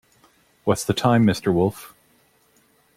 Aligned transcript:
What's 0.63 0.83
the 0.83 0.95
time, 0.95 1.27
Mr 1.27 1.53
Wolf? 1.53 1.93